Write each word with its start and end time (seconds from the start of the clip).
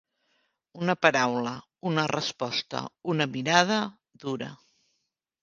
Una 0.85 0.95
paraula, 1.05 1.51
una 1.89 2.05
resposta, 2.13 2.81
una 3.15 3.29
mirada, 3.37 3.79
dura. 4.27 4.51